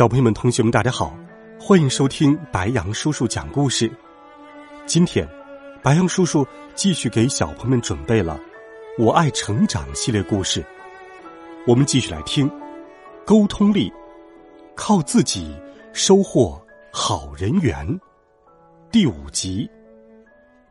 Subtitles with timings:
[0.00, 1.14] 小朋友们、同学们，大家好，
[1.60, 3.92] 欢迎收听白杨叔叔讲故事。
[4.86, 5.28] 今天，
[5.82, 6.42] 白杨叔叔
[6.74, 8.40] 继续给小朋友们准备了
[9.04, 10.64] 《我爱成长》系列故事。
[11.66, 12.50] 我们继续来听
[13.26, 13.92] 沟通力，
[14.74, 15.54] 靠自己
[15.92, 16.58] 收获
[16.90, 17.86] 好人缘。
[18.90, 19.70] 第五集，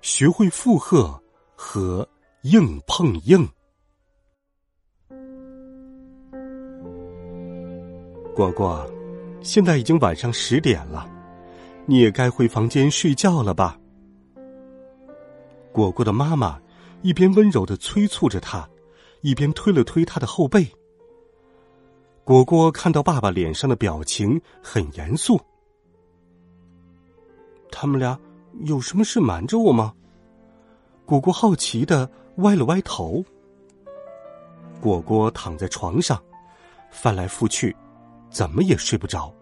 [0.01, 1.21] 学会附和
[1.55, 2.09] 和
[2.41, 3.47] 硬碰硬。
[8.33, 8.91] 果果。
[9.41, 11.09] 现在已经晚上十点了，
[11.85, 13.79] 你也该回房间睡觉了吧？
[15.71, 16.59] 果果的妈妈
[17.01, 18.67] 一边温柔的催促着他，
[19.21, 20.67] 一边推了推他的后背。
[22.23, 25.39] 果果看到爸爸脸上的表情很严肃，
[27.71, 28.19] 他们俩
[28.65, 29.93] 有什么事瞒着我吗？
[31.05, 33.23] 果果好奇的歪了歪头。
[34.81, 36.21] 果果躺在床上，
[36.91, 37.75] 翻来覆去。
[38.29, 39.33] 怎么也睡不着。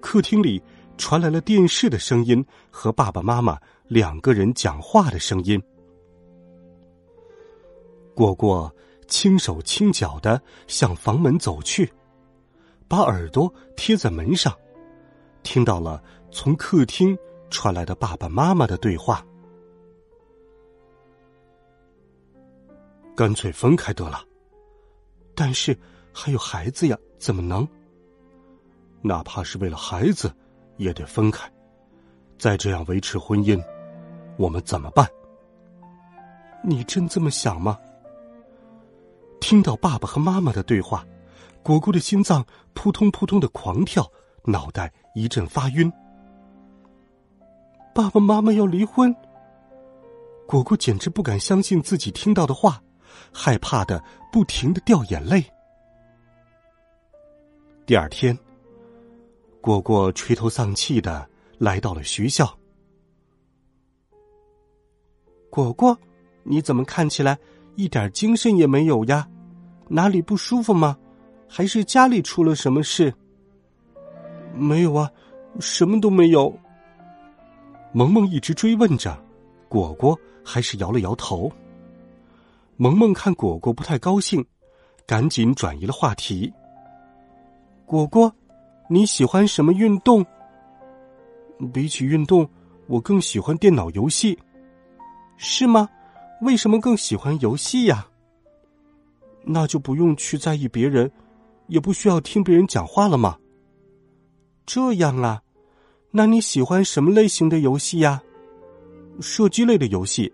[0.00, 0.62] 客厅里
[0.96, 5.60] 传来了电视的声音和爸爸妈妈两个人讲话的声音。
[8.14, 8.74] 果果
[9.08, 11.92] 轻手轻脚的向房门走去，
[12.88, 14.56] 把耳朵贴在门上，
[15.42, 17.16] 听到了从客厅
[17.50, 19.24] 传来的爸爸妈妈的对话。
[23.14, 24.22] 干脆分开得了，
[25.34, 25.76] 但是
[26.12, 27.66] 还有孩子呀，怎么能？
[29.02, 30.32] 哪怕是为了孩子，
[30.76, 31.50] 也得分开。
[32.38, 33.62] 再这样维持婚姻，
[34.36, 35.08] 我们怎么办？
[36.62, 37.78] 你真这么想吗？
[39.40, 41.06] 听到爸爸和妈妈的对话，
[41.62, 42.44] 果果的心脏
[42.74, 44.10] 扑通扑通的狂跳，
[44.44, 45.92] 脑袋一阵发晕。
[47.94, 49.14] 爸爸妈妈要离婚？
[50.46, 52.82] 果果简直不敢相信自己听到的话，
[53.32, 54.02] 害怕的
[54.32, 55.44] 不停的掉眼泪。
[57.86, 58.36] 第二天。
[59.60, 61.24] 果果垂头丧气的
[61.56, 62.52] 来到了学校。
[65.48, 65.96] 果果，
[66.42, 67.38] 你怎么看起来
[67.76, 69.28] 一点精神也没有呀？
[69.86, 70.98] 哪里不舒服吗？
[71.48, 73.14] 还是家里出了什么事？
[74.52, 75.08] 没有啊，
[75.60, 76.52] 什么都没有。
[77.92, 79.16] 萌萌一直追问着，
[79.68, 81.48] 果果还是摇了摇头。
[82.76, 84.44] 萌萌看果果不太高兴，
[85.06, 86.52] 赶紧转移了话题。
[87.86, 88.30] 果果。
[88.88, 90.24] 你喜欢什么运动？
[91.72, 92.48] 比起运动，
[92.86, 94.38] 我更喜欢电脑游戏。
[95.36, 95.88] 是吗？
[96.42, 98.06] 为什么更喜欢游戏呀？
[99.42, 101.10] 那就不用去在意别人，
[101.66, 103.38] 也不需要听别人讲话了吗？
[104.66, 105.42] 这样啊？
[106.10, 108.22] 那你喜欢什么类型的游戏呀？
[109.20, 110.32] 射击类的游戏。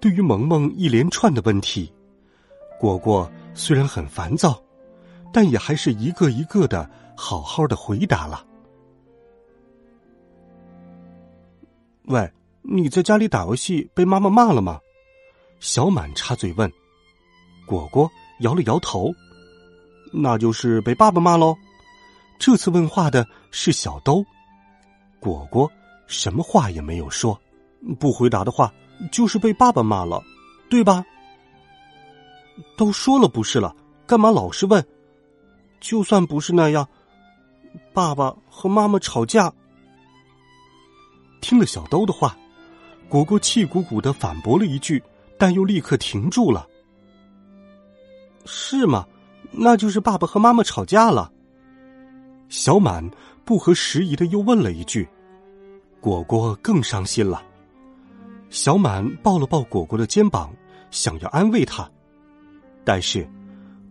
[0.00, 1.92] 对于萌萌一连串的问题，
[2.78, 4.61] 果果虽然很烦躁。
[5.32, 8.44] 但也还是一个一个的好好的回答了。
[12.06, 12.30] 喂，
[12.62, 14.78] 你在家里打游戏被妈妈骂了吗？
[15.60, 16.70] 小满插嘴问。
[17.66, 18.10] 果果
[18.40, 19.12] 摇了摇头，
[20.12, 21.56] 那就是被爸爸骂喽。
[22.38, 24.24] 这次问话的是小兜。
[25.20, 25.70] 果果
[26.08, 27.40] 什么话也没有说，
[28.00, 28.74] 不回答的话
[29.12, 30.20] 就是被爸爸骂了，
[30.68, 31.04] 对吧？
[32.76, 33.74] 都说了不是了，
[34.06, 34.84] 干嘛老是问？
[35.82, 36.88] 就算不是那样，
[37.92, 39.52] 爸爸和妈妈吵架。
[41.40, 42.36] 听了小兜的话，
[43.08, 45.02] 果果气鼓鼓的反驳了一句，
[45.36, 46.68] 但又立刻停住了。
[48.46, 49.04] 是吗？
[49.50, 51.30] 那就是爸爸和妈妈吵架了。
[52.48, 53.10] 小满
[53.44, 55.06] 不合时宜的又问了一句，
[56.00, 57.42] 果果更伤心了。
[58.50, 60.54] 小满抱了抱果果的肩膀，
[60.92, 61.90] 想要安慰他，
[62.84, 63.28] 但是。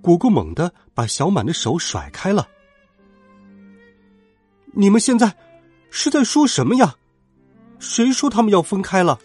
[0.01, 2.47] 果果猛地把小满的手甩开了。
[4.73, 5.35] 你们现在
[5.89, 6.95] 是在说什么呀？
[7.79, 9.19] 谁说他们要分开了？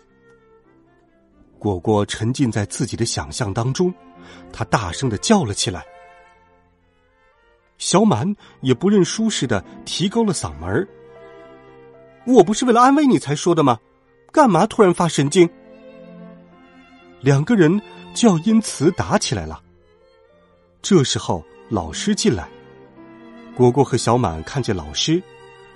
[1.58, 3.92] 果果沉浸在自己的想象当中，
[4.52, 5.84] 他大声的叫了起来。
[7.78, 10.88] 小满也不认输似的提高了嗓门
[12.26, 13.78] 我不是为了安慰你才说的吗？
[14.32, 15.48] 干嘛突然发神经？”
[17.20, 17.80] 两个人
[18.14, 19.62] 就要因此打起来了。
[20.88, 22.48] 这时候，老师进来。
[23.56, 25.20] 果果和小满看见老师，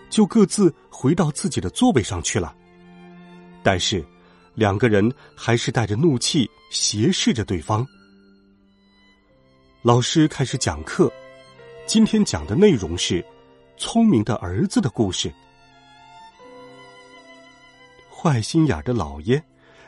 [0.09, 2.55] 就各自回到自己的座位上去了。
[3.61, 4.07] 但是，
[4.55, 7.85] 两个人还是带着怒气斜视着对方。
[9.83, 11.13] 老师开始讲课，
[11.89, 13.21] 今天讲的内容是
[13.77, 15.29] 聪明的儿子的故事。
[18.09, 19.43] 坏心眼的老爷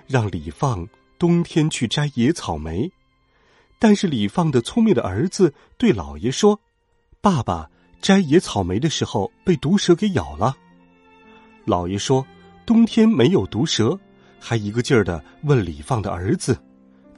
[0.08, 0.84] 让李放
[1.16, 2.90] 冬天去摘野草莓，
[3.82, 6.61] 但是李放的聪明的儿子对老爷说
[7.20, 7.69] ：“爸爸
[8.00, 10.56] 摘野草莓的时候被毒蛇给咬了。”
[11.67, 12.25] 老爷说
[12.64, 13.99] ：“冬天没有毒蛇。”
[14.38, 16.56] 还一个劲儿的问李放的儿子：“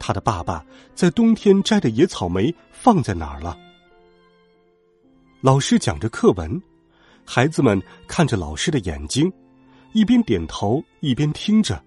[0.00, 0.64] 他的爸爸
[0.94, 3.58] 在冬天摘的野草莓放在哪儿了？”
[5.43, 6.58] 老师讲着课文，
[7.26, 7.78] 孩子们
[8.08, 9.31] 看着老师的眼睛。
[9.93, 11.84] 一边点头一边听着，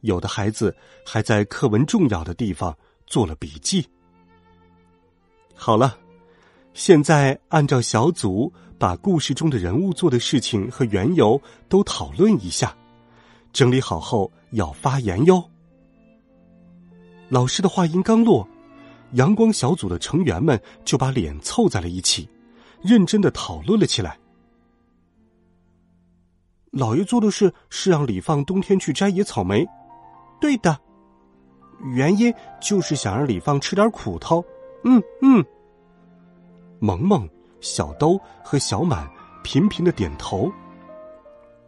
[0.00, 0.74] 有的孩子
[1.04, 2.74] 还在课文重要的地方
[3.06, 3.86] 做了笔记。
[5.58, 5.98] 好了，
[6.74, 12.76] 现在按照小组把故事中的人物做的事情和缘由都讨论一下，
[13.52, 15.42] 整理好后要发言哟。
[17.30, 18.46] 老师的话音刚落，
[19.12, 22.28] 阳光小组的成员们就把脸凑在了一起，
[22.82, 24.18] 认真的讨论了起来。
[26.70, 29.66] 老爷做的事是让李放冬天去摘野草莓，
[30.40, 30.78] 对的。
[31.94, 34.44] 原因就是想让李放吃点苦头。
[34.86, 35.44] 嗯嗯。
[36.78, 37.28] 萌萌、
[37.60, 39.06] 小兜和小满
[39.42, 40.50] 频频的点头。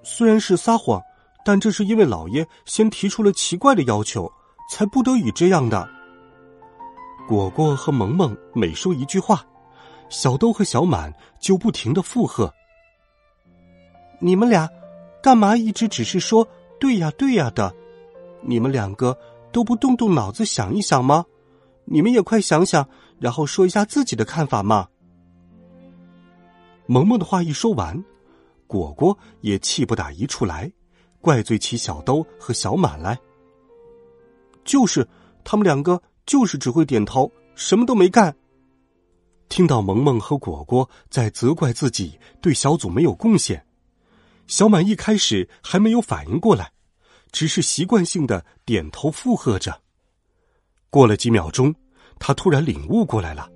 [0.03, 1.03] 虽然是撒谎，
[1.45, 4.31] 但这是因为老爷先提出了奇怪的要求，
[4.71, 5.87] 才不得已这样的。
[7.27, 9.45] 果果和萌萌每说一句话，
[10.09, 12.51] 小兜和小满就不停的附和。
[14.21, 14.69] 你们俩。
[15.21, 16.47] 干嘛一直只是说
[16.79, 17.75] “对呀，对呀”的？
[18.41, 19.19] 你们两个
[19.51, 21.27] 都不动动脑子想一想吗？
[21.85, 22.89] 你们也快想想，
[23.19, 24.89] 然后说一下自己的看法嘛。
[26.87, 28.03] 萌萌的话一说完，
[28.67, 30.71] 果果也气不打一处来，
[31.21, 33.19] 怪罪起小兜和小满来。
[34.65, 35.07] 就是
[35.45, 38.35] 他们两个，就是只会点头，什么都没干。
[39.49, 43.65] 听到萌萌和果果在责怪自己对小组没有贡献。
[44.47, 46.73] 小满一开始还没有反应过来，
[47.33, 49.83] 只是习惯性的点头附和着。
[50.91, 51.75] 过了几秒钟，
[52.19, 53.49] 他突然领悟过来了，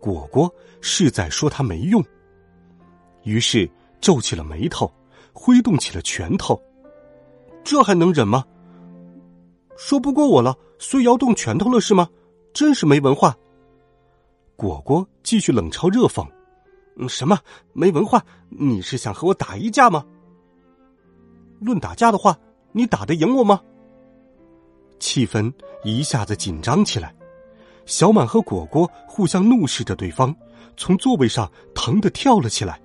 [0.00, 2.04] 果果是在说他没用。
[3.24, 3.70] 于是
[4.00, 4.92] 皱起了眉头，
[5.32, 6.60] 挥动起了拳头。
[7.64, 8.44] 这还能忍吗？
[9.76, 12.08] 说不过我了，所以要动拳头了是吗？
[12.52, 13.36] 真是没文化。
[14.56, 16.26] 果果继续冷嘲热讽
[17.08, 17.38] ：“什么
[17.72, 18.24] 没文化？
[18.48, 20.04] 你是想和我打一架吗？”
[21.60, 22.36] 论打架的话，
[22.72, 23.60] 你打得赢我吗？
[24.98, 25.52] 气氛
[25.84, 27.14] 一下子紧张起来，
[27.86, 30.34] 小满和果果互相怒视着对方，
[30.76, 32.80] 从座位上疼得跳了起来。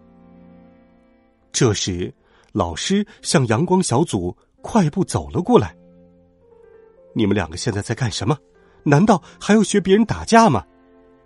[1.52, 2.14] 这时，
[2.52, 5.76] 老师向阳光小组快步走了过来。
[7.14, 8.38] 你们两个现在在干什么？
[8.84, 10.66] 难道还要学别人打架吗？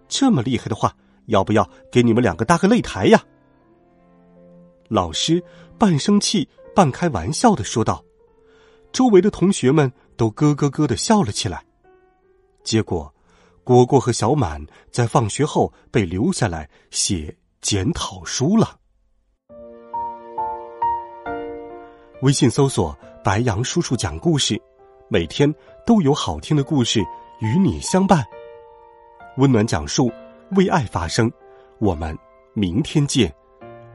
[0.07, 0.95] 这么厉害的话，
[1.27, 3.23] 要不要给你们两个搭个擂台呀？
[4.87, 5.43] 老师
[5.77, 6.47] 半生气。
[6.73, 8.01] 半开玩笑的说道，
[8.93, 11.65] 周围的同学们都咯咯咯的笑了起来。
[12.63, 13.13] 结果，
[13.71, 18.77] 果果和小满在放学后被留下来写检讨书了。
[22.21, 22.93] 微信搜索
[23.23, 24.61] “白杨叔叔讲故事”，
[25.07, 25.49] 每天
[25.85, 26.99] 都有好听的故事
[27.39, 28.21] 与你相伴。
[29.37, 30.11] 温暖讲述，
[30.57, 31.31] 为爱发声。
[31.79, 32.15] 我们
[32.53, 33.33] 明天见，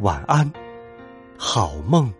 [0.00, 0.50] 晚安，
[1.36, 2.10] 好梦。